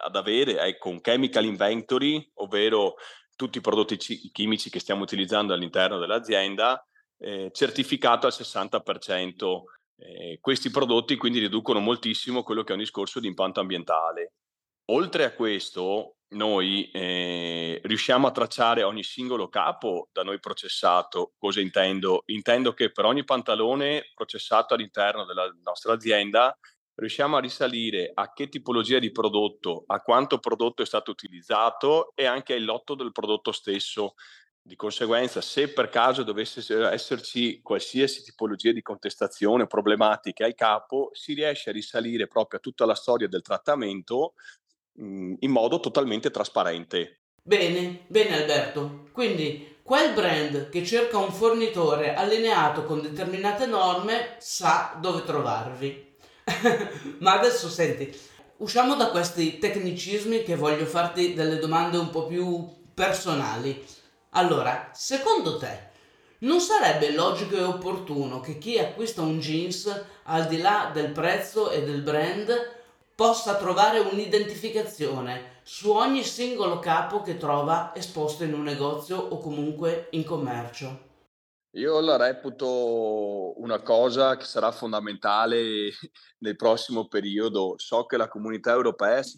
ad 0.06 0.16
avere 0.16 0.58
ecco, 0.62 0.88
un 0.88 1.02
chemical 1.02 1.44
inventory, 1.44 2.32
ovvero 2.36 2.96
tutti 3.36 3.58
i 3.58 3.62
prodotti 3.62 4.00
ci- 4.00 4.32
chimici 4.32 4.70
che 4.70 4.80
stiamo 4.80 5.04
utilizzando 5.04 5.54
all'interno 5.54 5.98
dell'azienda, 6.00 6.82
eh, 7.18 7.52
certificato 7.54 8.26
al 8.26 8.32
60%. 8.32 9.64
Eh, 9.98 10.38
questi 10.40 10.72
prodotti 10.72 11.18
quindi 11.18 11.40
riducono 11.40 11.82
moltissimo 11.82 12.42
quello 12.44 12.64
che 12.64 12.70
è 12.70 12.76
un 12.76 12.82
discorso 12.82 13.20
di 13.20 13.28
impatto 13.28 13.60
ambientale. 13.60 14.32
Oltre 14.92 15.26
a 15.26 15.34
questo, 15.34 16.20
noi 16.36 16.90
eh, 16.92 17.80
riusciamo 17.84 18.28
a 18.28 18.32
tracciare 18.32 18.84
ogni 18.84 19.04
singolo 19.04 19.50
capo 19.50 20.10
da 20.12 20.24
noi 20.24 20.40
processato. 20.40 21.34
Cosa 21.38 21.62
intendo? 21.62 22.24
Intendo 22.28 22.74
che 22.74 22.92
per 22.92 23.06
ogni 23.06 23.24
pantalone 23.24 24.12
processato 24.14 24.74
all'interno 24.74 25.26
della 25.26 25.50
nostra 25.64 25.94
azienda 25.94 26.56
riusciamo 26.96 27.36
a 27.38 27.42
risalire 27.42 28.12
a 28.14 28.32
che 28.32 28.48
tipologia 28.48 29.00
di 29.00 29.12
prodotto, 29.12 29.84
a 29.88 30.02
quanto 30.02 30.40
prodotto 30.40 30.82
è 30.82 30.86
stato 30.86 31.12
utilizzato 31.12 32.12
e 32.16 32.26
anche 32.26 32.54
il 32.54 32.66
lotto 32.66 32.96
del 32.96 33.12
prodotto 33.12 33.52
stesso. 33.52 34.14
Di 34.68 34.76
conseguenza, 34.76 35.42
se 35.42 35.72
per 35.72 35.90
caso 35.90 36.24
dovesse 36.24 36.90
esserci 36.92 37.62
qualsiasi 37.62 38.24
tipologia 38.24 38.72
di 38.72 38.82
contestazione 38.82 39.64
o 39.64 39.68
problematica 39.68 40.46
al 40.46 40.56
capo, 40.56 41.10
si 41.14 41.36
riesce 41.36 41.70
a 41.70 41.74
risalire 41.74 42.26
proprio 42.26 42.58
a 42.58 42.62
tutta 42.64 42.84
la 42.86 42.96
storia 42.96 43.28
del 43.28 43.44
trattamento 43.44 44.34
in 44.98 45.52
modo 45.52 45.80
totalmente 45.80 46.32
trasparente. 46.32 47.20
Bene, 47.44 48.06
bene 48.08 48.42
Alberto. 48.42 49.08
Quindi 49.12 49.78
quel 49.84 50.14
brand 50.14 50.70
che 50.70 50.84
cerca 50.84 51.18
un 51.18 51.32
fornitore 51.32 52.16
allineato 52.16 52.86
con 52.86 53.02
determinate 53.02 53.68
norme 53.68 54.36
sa 54.40 54.98
dove 55.00 55.24
trovarvi. 55.24 56.16
Ma 57.20 57.34
adesso 57.34 57.70
senti, 57.70 58.12
usciamo 58.58 58.96
da 58.96 59.10
questi 59.10 59.60
tecnicismi 59.60 60.44
che 60.44 60.56
voglio 60.56 60.86
farti 60.86 61.34
delle 61.34 61.60
domande 61.60 61.98
un 61.98 62.10
po' 62.10 62.26
più 62.26 62.68
personali. 62.94 63.86
Allora, 64.32 64.90
secondo 64.94 65.58
te, 65.58 65.94
non 66.40 66.60
sarebbe 66.60 67.12
logico 67.12 67.56
e 67.56 67.62
opportuno 67.62 68.40
che 68.40 68.58
chi 68.58 68.80
acquista 68.80 69.22
un 69.22 69.40
jeans, 69.40 70.04
al 70.24 70.48
di 70.48 70.60
là 70.60 70.90
del 70.94 71.12
prezzo 71.12 71.70
e 71.70 71.84
del 71.84 72.02
brand, 72.02 72.50
possa 73.16 73.56
trovare 73.56 74.00
un'identificazione 74.00 75.62
su 75.64 75.90
ogni 75.92 76.24
singolo 76.24 76.80
capo 76.80 77.22
che 77.22 77.38
trova 77.38 77.96
esposto 77.96 78.44
in 78.44 78.54
un 78.54 78.64
negozio 78.64 79.18
o 79.18 79.40
comunque 79.40 80.10
in 80.12 80.26
commercio. 80.26 81.14
Io 81.76 82.00
la 82.00 82.18
reputo 82.18 83.60
una 83.60 83.82
cosa 83.82 84.38
che 84.38 84.46
sarà 84.46 84.72
fondamentale 84.72 85.92
nel 86.40 86.56
prossimo 86.56 87.08
periodo. 87.08 87.76
So 87.78 88.06
che 88.06 88.16
la 88.16 88.28
comunità 88.28 88.72
europea 88.72 89.24
si, 89.24 89.38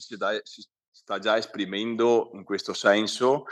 sta 0.89 1.19
già 1.19 1.37
esprimendo 1.37 2.29
in 2.33 2.43
questo 2.43 2.73
senso, 2.73 3.45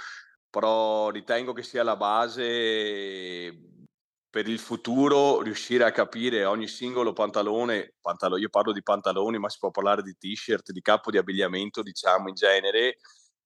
però 0.50 1.10
ritengo 1.10 1.54
che 1.54 1.64
sia 1.64 1.84
la 1.84 1.96
base 1.96 3.74
per 4.36 4.50
il 4.50 4.60
futuro 4.60 5.42
riuscire 5.42 5.86
a 5.86 5.94
capire 5.94 6.44
ogni 6.44 6.68
singolo 6.68 7.14
pantalone, 7.14 7.94
pantalone, 8.02 8.42
io 8.42 8.50
parlo 8.50 8.74
di 8.74 8.84
pantaloni, 8.84 9.40
ma 9.40 9.48
si 9.48 9.60
può 9.60 9.72
parlare 9.72 10.02
di 10.02 10.18
t-shirt, 10.18 10.74
di 10.74 10.82
capo 10.82 11.10
di 11.10 11.18
abbigliamento, 11.18 11.82
diciamo 11.82 12.28
in 12.28 12.36
genere, 12.36 12.98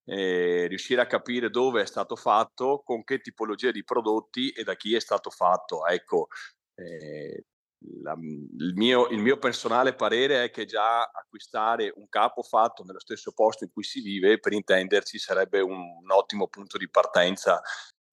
eh, 0.06 0.66
riuscire 0.66 1.00
a 1.00 1.06
capire 1.06 1.52
dove 1.52 1.84
è 1.84 1.86
stato 1.86 2.16
fatto, 2.16 2.82
con 2.84 3.04
che 3.04 3.22
tipologia 3.22 3.70
di 3.70 3.84
prodotti 3.84 4.50
e 4.50 4.64
da 4.64 4.76
chi 4.76 4.96
è 4.96 5.00
stato 5.00 5.30
fatto. 5.30 5.86
Ecco, 5.86 6.30
eh, 6.74 7.44
la, 8.02 8.16
il, 8.18 8.74
mio, 8.74 9.10
il, 9.10 9.20
mio, 9.20 9.38
personale 9.38 9.94
parere 9.94 10.46
è 10.46 10.50
che 10.50 10.66
già 10.66 11.04
acquistare 11.04 11.94
un 11.98 12.10
capo 12.10 12.42
fatto 12.42 12.84
nello 12.84 13.00
stesso 13.00 13.32
posto 13.34 13.64
in 13.64 13.70
cui 13.72 13.84
si 13.84 14.02
vive, 14.02 14.40
per 14.40 14.54
intenderci, 14.54 15.20
sarebbe 15.20 15.60
un, 15.60 15.78
un 16.02 16.10
ottimo 16.10 16.48
punto 16.48 16.80
di 16.80 16.90
partenza. 16.90 17.62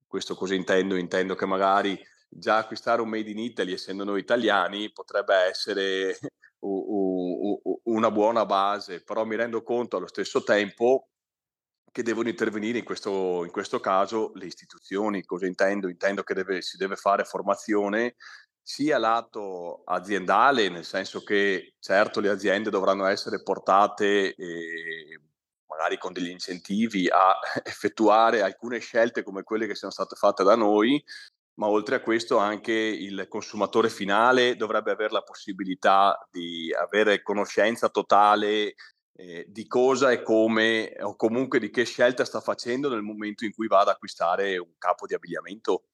Questo 0.05 0.35
cosa 0.35 0.53
intendo? 0.53 0.95
Intendo 0.95 1.33
che 1.33 1.47
magari 1.47 1.99
già 2.27 2.57
acquistare 2.57 3.01
un 3.01 3.09
Made 3.09 3.29
in 3.29 3.39
Italy, 3.39 3.73
essendo 3.73 4.03
noi 4.03 4.19
italiani, 4.19 4.91
potrebbe 4.91 5.35
essere 5.35 6.17
una 6.59 8.11
buona 8.11 8.45
base, 8.45 9.03
però 9.03 9.25
mi 9.25 9.35
rendo 9.35 9.61
conto 9.63 9.97
allo 9.97 10.07
stesso 10.07 10.43
tempo 10.43 11.09
che 11.91 12.03
devono 12.03 12.29
intervenire 12.29 12.77
in 12.77 12.83
questo, 12.83 13.43
in 13.43 13.51
questo 13.51 13.79
caso 13.79 14.31
le 14.35 14.45
istituzioni. 14.45 15.23
Cosa 15.23 15.47
intendo? 15.47 15.87
Intendo 15.87 16.23
che 16.23 16.33
deve, 16.33 16.61
si 16.61 16.77
deve 16.77 16.95
fare 16.95 17.23
formazione 17.23 18.15
sia 18.61 18.97
lato 18.97 19.83
aziendale, 19.85 20.69
nel 20.69 20.83
senso 20.83 21.23
che 21.23 21.75
certo 21.79 22.19
le 22.19 22.29
aziende 22.29 22.69
dovranno 22.69 23.05
essere 23.05 23.41
portate 23.41 24.35
eh, 24.35 25.21
magari 25.67 25.97
con 25.97 26.11
degli 26.11 26.29
incentivi 26.29 27.07
a 27.07 27.39
effettuare 27.63 28.41
alcune 28.41 28.79
scelte 28.79 29.23
come 29.23 29.43
quelle 29.43 29.67
che 29.67 29.75
sono 29.75 29.91
state 29.91 30.15
fatte 30.15 30.43
da 30.43 30.55
noi, 30.55 31.01
ma 31.57 31.67
oltre 31.67 31.95
a 31.95 32.01
questo 32.01 32.37
anche 32.37 32.71
il 32.71 33.27
consumatore 33.27 33.89
finale 33.89 34.55
dovrebbe 34.55 34.91
avere 34.91 35.11
la 35.11 35.21
possibilità 35.21 36.27
di 36.31 36.73
avere 36.73 37.21
conoscenza 37.21 37.89
totale 37.89 38.75
eh, 39.13 39.45
di 39.47 39.65
cosa 39.65 40.11
e 40.11 40.21
come 40.21 40.95
o 40.99 41.15
comunque 41.15 41.59
di 41.59 41.71
che 41.71 41.83
scelta 41.83 42.25
sta 42.25 42.39
facendo 42.39 42.89
nel 42.89 43.01
momento 43.01 43.43
in 43.45 43.53
cui 43.53 43.67
va 43.67 43.79
ad 43.79 43.87
acquistare 43.87 44.57
un 44.57 44.77
capo 44.77 45.07
di 45.07 45.15
abbigliamento. 45.15 45.85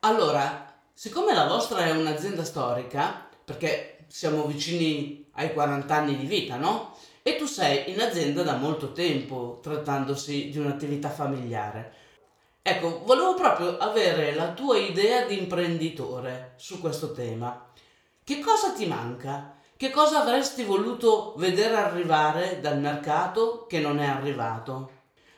Allora, 0.00 0.82
siccome 0.92 1.34
la 1.34 1.46
vostra 1.46 1.86
è 1.86 1.90
un'azienda 1.90 2.44
storica, 2.44 3.28
perché 3.44 4.04
siamo 4.08 4.46
vicini 4.46 5.30
ai 5.32 5.54
40 5.54 5.94
anni 5.94 6.16
di 6.16 6.26
vita, 6.26 6.56
no? 6.56 6.94
E 7.22 7.36
tu 7.36 7.46
sei 7.46 7.90
in 7.90 8.00
azienda 8.00 8.42
da 8.42 8.56
molto 8.56 8.92
tempo, 8.92 9.58
trattandosi 9.62 10.50
di 10.50 10.58
un'attività 10.58 11.08
familiare. 11.08 12.07
Ecco, 12.70 13.00
volevo 13.06 13.32
proprio 13.32 13.78
avere 13.78 14.34
la 14.34 14.52
tua 14.52 14.76
idea 14.76 15.24
di 15.24 15.38
imprenditore 15.38 16.52
su 16.56 16.82
questo 16.82 17.12
tema. 17.12 17.66
Che 18.22 18.40
cosa 18.40 18.72
ti 18.72 18.84
manca? 18.84 19.56
Che 19.74 19.88
cosa 19.88 20.20
avresti 20.20 20.64
voluto 20.64 21.32
vedere 21.38 21.76
arrivare 21.76 22.60
dal 22.60 22.78
mercato 22.78 23.64
che 23.66 23.80
non 23.80 24.00
è 24.00 24.06
arrivato? 24.06 24.90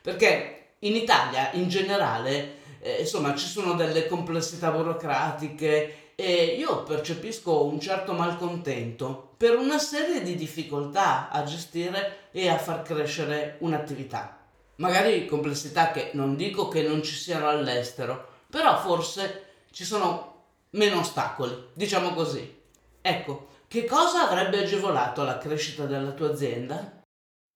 Perché 0.02 0.72
in 0.80 0.96
Italia 0.96 1.52
in 1.52 1.68
generale, 1.68 2.56
eh, 2.80 2.96
insomma, 3.02 3.36
ci 3.36 3.46
sono 3.46 3.74
delle 3.74 4.08
complessità 4.08 4.72
burocratiche 4.72 6.14
e 6.16 6.56
io 6.58 6.82
percepisco 6.82 7.64
un 7.64 7.78
certo 7.78 8.12
malcontento 8.12 9.34
per 9.36 9.56
una 9.56 9.78
serie 9.78 10.20
di 10.22 10.34
difficoltà 10.34 11.28
a 11.30 11.44
gestire 11.44 12.30
e 12.32 12.48
a 12.48 12.58
far 12.58 12.82
crescere 12.82 13.54
un'attività 13.60 14.39
magari 14.80 15.26
complessità 15.26 15.90
che 15.92 16.10
non 16.14 16.36
dico 16.36 16.68
che 16.68 16.82
non 16.82 17.02
ci 17.02 17.14
siano 17.14 17.48
all'estero, 17.48 18.44
però 18.50 18.78
forse 18.80 19.44
ci 19.70 19.84
sono 19.84 20.44
meno 20.70 21.00
ostacoli, 21.00 21.68
diciamo 21.72 22.12
così. 22.12 22.58
Ecco, 23.00 23.48
che 23.68 23.84
cosa 23.84 24.28
avrebbe 24.28 24.58
agevolato 24.58 25.22
la 25.22 25.38
crescita 25.38 25.84
della 25.84 26.12
tua 26.12 26.30
azienda? 26.30 27.02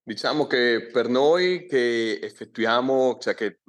Diciamo 0.02 0.46
che 0.46 0.90
per 0.92 1.08
noi 1.08 1.66
che 1.66 2.20
effettuiamo, 2.22 3.18
cioè 3.18 3.34
che 3.34 3.60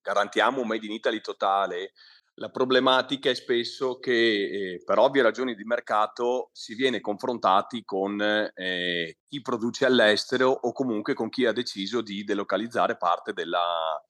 garantiamo 0.00 0.62
un 0.62 0.66
Made 0.66 0.86
in 0.86 0.92
Italy 0.92 1.20
totale, 1.20 1.92
la 2.38 2.50
problematica 2.50 3.30
è 3.30 3.34
spesso 3.34 3.98
che 3.98 4.12
eh, 4.12 4.82
per 4.84 4.98
ovvie 4.98 5.22
ragioni 5.22 5.54
di 5.54 5.64
mercato 5.64 6.50
si 6.52 6.74
viene 6.74 7.00
confrontati 7.00 7.82
con 7.84 8.20
eh, 8.20 9.18
chi 9.26 9.40
produce 9.40 9.86
all'estero 9.86 10.50
o 10.50 10.72
comunque 10.72 11.14
con 11.14 11.30
chi 11.30 11.46
ha 11.46 11.52
deciso 11.52 12.02
di 12.02 12.24
delocalizzare 12.24 12.98
parte 12.98 13.32
della 13.32 14.02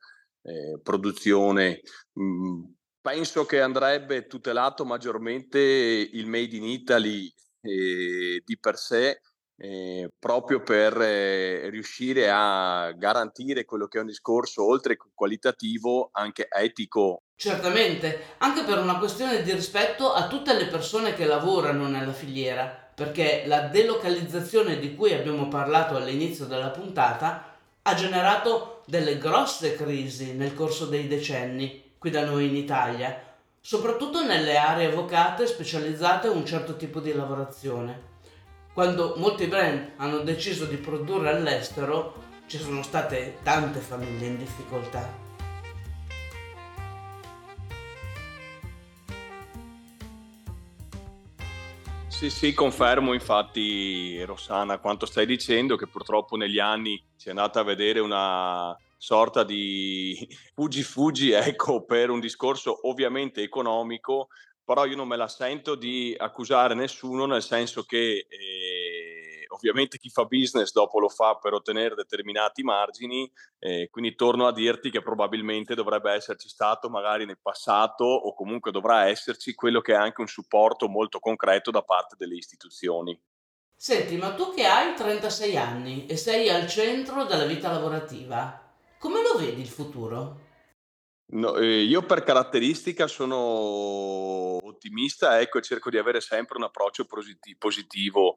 eh, 0.42 0.80
produzione. 0.83 1.83
Mm, 2.18 2.64
penso 3.00 3.47
che 3.47 3.61
andrebbe 3.61 4.26
tutelato 4.26 4.85
maggiormente 4.85 5.61
il 5.61 6.26
Made 6.26 6.56
in 6.56 6.64
Italy 6.64 7.33
eh, 7.61 8.42
di 8.45 8.59
per 8.59 8.76
sé 8.76 9.21
eh, 9.59 10.11
proprio 10.19 10.61
per 10.61 11.01
eh, 11.01 11.71
riuscire 11.71 12.31
a 12.31 12.93
garantire 12.93 13.65
quello 13.65 13.87
che 13.87 13.99
è 13.99 14.01
un 14.01 14.07
discorso 14.07 14.67
oltre 14.67 14.97
che 14.97 15.07
qualitativo 15.15 16.11
anche 16.13 16.49
etico. 16.51 17.23
Certamente, 17.37 18.35
anche 18.39 18.65
per 18.65 18.79
una 18.79 18.99
questione 18.99 19.43
di 19.43 19.53
rispetto 19.53 20.13
a 20.13 20.27
tutte 20.27 20.55
le 20.55 20.67
persone 20.67 21.15
che 21.15 21.27
lavorano 21.27 21.87
nella 21.87 22.13
filiera, 22.13 22.67
perché 22.95 23.45
la 23.47 23.63
delocalizzazione 23.63 24.79
di 24.79 24.95
cui 24.95 25.13
abbiamo 25.13 25.49
parlato 25.49 25.97
all'inizio 25.97 26.47
della 26.47 26.71
puntata 26.71 27.55
ha 27.83 27.95
generato 27.95 28.83
delle 28.87 29.19
grosse 29.19 29.77
crisi 29.77 30.33
nel 30.33 30.54
corso 30.54 30.87
dei 30.87 31.07
decenni 31.07 31.93
qui 31.99 32.11
da 32.11 32.25
noi 32.25 32.49
in 32.49 32.57
Italia, 32.57 33.21
soprattutto 33.61 34.25
nelle 34.25 34.57
aree 34.57 34.91
vocate 34.91 35.47
specializzate 35.47 36.28
a 36.28 36.33
un 36.33 36.47
certo 36.47 36.76
tipo 36.76 37.00
di 37.00 37.13
lavorazione. 37.13 38.15
Quando 38.76 39.15
molti 39.17 39.47
brand 39.47 39.93
hanno 39.97 40.19
deciso 40.19 40.67
di 40.67 40.76
produrre 40.76 41.30
all'estero, 41.30 42.12
ci 42.47 42.58
sono 42.58 42.82
state 42.82 43.39
tante 43.43 43.80
famiglie 43.80 44.26
in 44.26 44.36
difficoltà. 44.36 45.10
Sì, 52.06 52.28
sì, 52.28 52.52
confermo 52.52 53.15
infatti 53.15 54.23
Rossana 54.25 54.76
quanto 54.76 55.06
stai 55.06 55.25
dicendo 55.25 55.76
che 55.76 55.86
purtroppo 55.86 56.36
negli 56.36 56.58
anni 56.58 57.02
si 57.17 57.28
è 57.28 57.30
andata 57.30 57.60
a 57.60 57.65
vedere 57.65 58.00
una 58.00 58.76
sorta 58.99 59.43
di 59.43 60.28
fuggi-fuggi 60.54 61.30
ecco, 61.30 61.82
per 61.86 62.10
un 62.10 62.21
discorso 62.21 62.86
ovviamente 62.89 63.41
economico 63.41 64.28
però 64.67 64.85
io 64.85 64.97
non 64.97 65.07
me 65.07 65.17
la 65.17 65.29
sento 65.29 65.76
di 65.76 66.13
accusare 66.19 66.75
nessuno, 66.75 67.25
nel 67.25 67.43
senso 67.43 67.85
che 67.85 68.26
eh, 68.29 69.47
ovviamente 69.50 69.97
chi 69.97 70.11
fa 70.11 70.25
business 70.25 70.73
dopo 70.73 70.99
lo 70.99 71.09
fa 71.09 71.37
per 71.37 71.52
ottenere 71.52 71.95
determinati 71.95 72.65
margini, 72.65 73.31
eh, 73.61 73.89
quindi 73.93 74.17
torno 74.17 74.49
a 74.49 74.52
dirti 74.52 74.91
che 74.91 75.02
probabilmente 75.02 75.76
dovrebbe 75.76 76.11
esserci 76.11 76.49
stato 76.49 76.91
magari 76.91 77.26
nel 77.26 77.39
passato 77.41 78.05
o 78.05 78.35
comunque 78.35 78.73
dovrà 78.73 79.07
esserci 79.07 79.55
quello 79.55 79.81
che 79.81 79.93
è 79.93 79.97
anche 79.97 80.21
un 80.21 80.26
supporto 80.26 80.89
molto 80.89 81.21
concreto 81.21 81.71
da 81.71 81.83
parte 81.83 82.17
delle 82.19 82.35
istituzioni. 82.35 83.17
Senti, 83.73 84.17
ma 84.17 84.35
tu 84.35 84.52
che 84.52 84.67
hai 84.67 84.97
36 84.97 85.57
anni 85.57 86.07
e 86.07 86.17
sei 86.17 86.50
al 86.50 86.67
centro 86.67 87.25
della 87.25 87.45
vita 87.45 87.71
lavorativa, 87.71 88.75
come 88.99 89.23
lo 89.23 89.39
vedi 89.39 89.61
il 89.61 89.69
futuro? 89.69 90.46
No, 91.28 91.56
eh, 91.56 91.82
io 91.82 92.02
per 92.06 92.23
caratteristica 92.23 93.08
sono 93.08 93.36
ottimista, 94.65 95.41
ecco, 95.41 95.60
cerco 95.60 95.91
di 95.91 95.99
avere 95.99 96.21
sempre 96.21 96.56
un 96.56 96.65
approccio 96.65 97.04
positi- 97.04 97.56
positivo. 97.56 98.36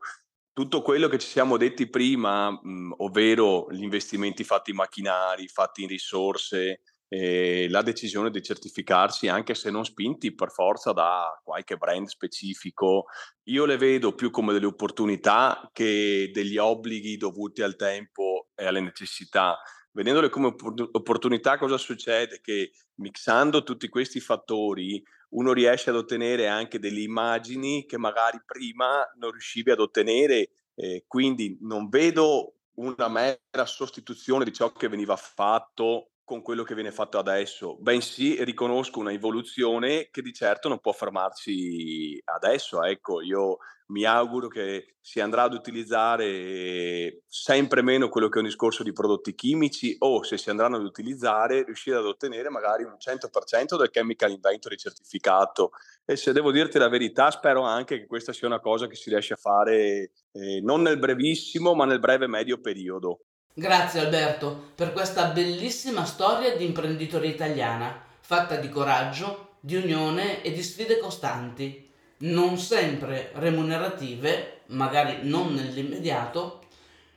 Tutto 0.54 0.82
quello 0.82 1.08
che 1.08 1.20
ci 1.20 1.28
siamo 1.28 1.58
detti 1.58 1.88
prima, 1.90 2.52
mh, 2.52 2.96
ovvero 2.98 3.68
gli 3.72 3.84
investimenti 3.84 4.44
fatti 4.44 4.72
in 4.72 4.78
macchinari, 4.78 5.48
fatti 5.48 5.84
in 5.84 5.88
risorse, 5.90 6.82
eh, 7.08 7.68
la 7.70 7.82
decisione 7.84 8.32
di 8.32 8.42
certificarsi, 8.42 9.28
anche 9.28 9.56
se 9.56 9.70
non 9.72 9.86
spinti 9.86 10.34
per 10.36 10.52
forza 10.52 10.92
da 10.92 11.40
qualche 11.44 11.78
brand 11.78 12.08
specifico, 12.08 13.06
io 13.46 13.66
le 13.66 13.78
vedo 13.78 14.14
più 14.16 14.32
come 14.32 14.54
delle 14.54 14.66
opportunità 14.68 15.70
che 15.74 16.30
degli 16.34 16.58
obblighi 16.58 17.18
dovuti 17.18 17.62
al 17.62 17.76
tempo 17.76 18.50
e 18.56 18.66
alle 18.66 18.82
necessità 18.82 19.58
vedendole 19.92 20.30
come 20.30 20.48
opportunità, 20.48 21.58
cosa 21.58 21.78
succede? 21.78 22.40
Che 22.42 22.72
mixando 22.96 23.64
tutti 23.64 23.90
questi 23.90 24.20
fattori 24.20 25.02
uno 25.30 25.54
riesce 25.54 25.90
ad 25.90 25.96
ottenere 25.96 26.48
anche 26.48 26.80
delle 26.80 27.02
immagini 27.02 27.86
che 27.86 27.98
magari 27.98 28.42
prima 28.46 29.08
non 29.18 29.32
riuscivi 29.32 29.72
ad 29.72 29.80
ottenere, 29.80 30.50
eh, 30.76 31.04
quindi 31.08 31.58
non 31.62 31.90
vedo 31.90 32.54
una 32.76 33.10
mera 33.10 33.66
sostituzione 33.66 34.46
di 34.46 34.54
ciò 34.54 34.72
che 34.72 34.88
veniva 34.88 35.16
fatto 35.16 36.12
con 36.30 36.44
quello 36.44 36.62
che 36.62 36.76
viene 36.76 36.92
fatto 36.92 37.18
adesso, 37.18 37.76
bensì 37.80 38.44
riconosco 38.44 39.00
una 39.00 39.12
evoluzione 39.12 40.10
che 40.12 40.22
di 40.22 40.32
certo 40.32 40.70
non 40.70 40.78
può 40.78 40.92
fermarsi 40.92 42.22
adesso. 42.24 42.84
Ecco, 42.84 43.22
io 43.22 43.58
mi 43.88 44.04
auguro 44.04 44.48
che 44.48 44.98
si 45.02 45.20
andrà 45.20 45.42
ad 45.42 45.54
utilizzare 45.54 47.24
sempre 47.26 47.82
meno 47.82 48.10
quello 48.10 48.30
che 48.30 48.38
è 48.38 48.42
un 48.42 48.48
discorso 48.48 48.84
di 48.84 48.94
prodotti 48.94 49.34
chimici 49.34 49.96
o 49.98 50.22
se 50.22 50.38
si 50.38 50.52
andranno 50.52 50.76
ad 50.76 50.84
utilizzare 50.84 51.64
riuscire 51.64 51.98
ad 51.98 52.06
ottenere 52.06 52.50
magari 52.50 52.84
un 52.84 52.98
100% 53.00 53.76
del 53.76 53.90
chemical 53.90 54.30
inventory 54.30 54.76
certificato 54.76 55.72
e 56.06 56.16
se 56.16 56.32
devo 56.32 56.52
dirti 56.52 56.78
la 56.78 56.90
verità 56.90 57.32
spero 57.32 57.64
anche 57.64 57.98
che 57.98 58.06
questa 58.06 58.34
sia 58.34 58.46
una 58.46 58.60
cosa 58.60 58.86
che 58.86 58.94
si 58.94 59.10
riesce 59.10 59.34
a 59.34 59.38
fare 59.38 60.12
eh, 60.32 60.62
non 60.62 60.84
nel 60.84 61.00
brevissimo 61.00 61.74
ma 61.74 61.86
nel 61.86 62.00
breve 62.00 62.28
medio 62.28 62.62
periodo. 62.62 63.22
Grazie 63.60 64.00
Alberto 64.00 64.72
per 64.74 64.94
questa 64.94 65.26
bellissima 65.26 66.06
storia 66.06 66.56
di 66.56 66.64
imprenditoria 66.64 67.30
italiana, 67.30 68.02
fatta 68.22 68.56
di 68.56 68.70
coraggio, 68.70 69.56
di 69.60 69.76
unione 69.76 70.42
e 70.42 70.54
di 70.54 70.64
sfide 70.64 70.98
costanti, 70.98 71.92
non 72.20 72.58
sempre 72.58 73.32
remunerative, 73.34 74.62
magari 74.68 75.28
non 75.28 75.54
nell'immediato, 75.54 76.62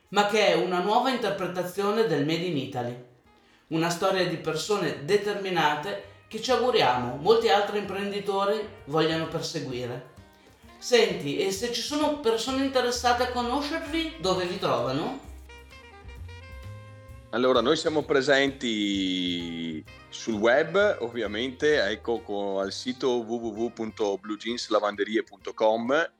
ma 0.09 0.25
che 0.25 0.47
è 0.47 0.55
una 0.55 0.79
nuova 0.79 1.11
interpretazione 1.11 2.07
del 2.07 2.25
Made 2.25 2.43
in 2.43 2.57
Italy. 2.57 3.03
Una 3.67 3.89
storia 3.89 4.27
di 4.27 4.35
persone 4.35 5.05
determinate 5.05 6.25
che 6.27 6.41
ci 6.41 6.51
auguriamo 6.51 7.19
molti 7.21 7.47
altri 7.47 7.77
imprenditori 7.77 8.67
vogliano 8.87 9.29
perseguire. 9.29 10.11
Senti, 10.77 11.37
e 11.37 11.51
se 11.51 11.71
ci 11.71 11.79
sono 11.79 12.19
persone 12.19 12.65
interessate 12.65 13.23
a 13.23 13.31
conoscervi, 13.31 14.15
dove 14.19 14.43
vi 14.43 14.59
trovano? 14.59 15.31
Allora, 17.33 17.61
noi 17.61 17.77
siamo 17.77 18.03
presenti 18.03 19.83
sul 20.09 20.35
web, 20.35 20.97
ovviamente, 20.99 21.83
ecco, 21.83 22.59
al 22.59 22.71
sito 22.71 23.23
www.bluejeanslavanderie.com 23.23 26.11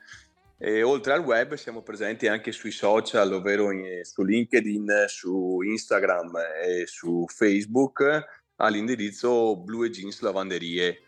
e 0.57 0.81
oltre 0.81 1.13
al 1.13 1.19
web 1.19 1.53
siamo 1.53 1.83
presenti 1.83 2.25
anche 2.25 2.51
sui 2.51 2.71
social, 2.71 3.31
ovvero 3.31 3.69
in, 3.69 3.99
su 4.01 4.23
LinkedIn, 4.23 5.05
su 5.05 5.61
Instagram 5.61 6.35
e 6.63 6.87
su 6.87 7.27
Facebook 7.27 8.25
all'indirizzo 8.55 9.55
Blue 9.57 9.91
Jeans 9.91 10.19
Lavanderie. 10.21 10.99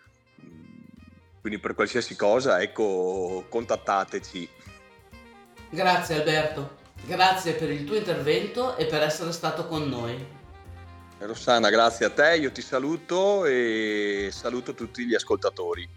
Quindi 1.41 1.57
per 1.57 1.73
qualsiasi 1.73 2.15
cosa, 2.15 2.61
ecco, 2.61 3.47
contattateci. 3.49 4.47
Grazie 5.71 6.19
Alberto. 6.19 6.84
Grazie 7.05 7.53
per 7.53 7.69
il 7.69 7.83
tuo 7.83 7.97
intervento 7.97 8.75
e 8.77 8.87
per 8.87 9.03
essere 9.03 9.31
stato 9.31 9.67
con 9.67 9.87
noi. 9.87 10.25
Rossana, 11.19 11.69
grazie 11.69 12.07
a 12.07 12.09
te, 12.09 12.37
io 12.37 12.51
ti 12.51 12.63
saluto 12.63 13.45
e 13.45 14.29
saluto 14.31 14.73
tutti 14.73 15.05
gli 15.05 15.13
ascoltatori. 15.13 15.87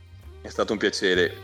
È 0.43 0.49
stato 0.49 0.73
un 0.75 0.79
piacere. 0.79 1.35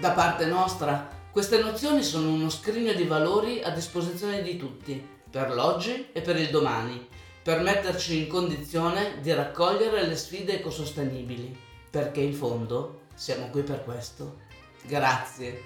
Da 0.00 0.12
parte 0.12 0.46
nostra, 0.46 1.06
queste 1.30 1.60
nozioni 1.60 2.02
sono 2.02 2.30
uno 2.30 2.48
scrigno 2.48 2.94
di 2.94 3.04
valori 3.04 3.62
a 3.62 3.68
disposizione 3.68 4.42
di 4.42 4.56
tutti, 4.56 5.06
per 5.30 5.52
l'oggi 5.52 6.08
e 6.12 6.22
per 6.22 6.36
il 6.36 6.48
domani, 6.48 7.06
per 7.42 7.60
metterci 7.60 8.20
in 8.20 8.26
condizione 8.26 9.20
di 9.20 9.34
raccogliere 9.34 10.06
le 10.06 10.16
sfide 10.16 10.60
ecosostenibili, 10.60 11.54
perché 11.90 12.20
in 12.20 12.32
fondo 12.32 13.02
siamo 13.14 13.50
qui 13.50 13.62
per 13.62 13.84
questo. 13.84 14.43
Grazie. 14.86 15.62